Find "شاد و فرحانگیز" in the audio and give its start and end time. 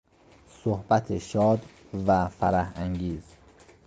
1.17-3.23